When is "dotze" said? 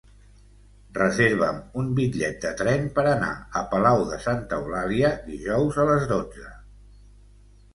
6.15-6.49